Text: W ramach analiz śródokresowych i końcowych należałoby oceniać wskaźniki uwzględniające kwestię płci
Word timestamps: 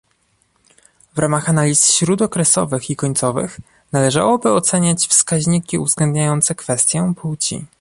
W 1.15 1.19
ramach 1.19 1.49
analiz 1.49 1.89
śródokresowych 1.91 2.89
i 2.89 2.95
końcowych 2.95 3.59
należałoby 3.91 4.53
oceniać 4.53 5.07
wskaźniki 5.07 5.77
uwzględniające 5.77 6.55
kwestię 6.55 7.13
płci 7.17 7.65